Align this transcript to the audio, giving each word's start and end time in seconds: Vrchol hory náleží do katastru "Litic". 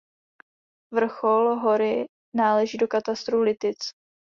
Vrchol 0.93 1.53
hory 1.59 2.05
náleží 2.33 2.77
do 2.77 2.87
katastru 2.87 3.41
"Litic". 3.41 3.91